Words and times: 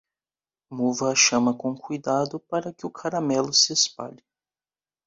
Mova 0.71 1.11
a 1.11 1.15
chama 1.15 1.53
com 1.55 1.75
cuidado 1.77 2.39
para 2.39 2.73
que 2.73 2.87
o 2.87 2.89
caramelo 2.89 3.53
se 3.53 3.71
espalhe. 3.71 4.23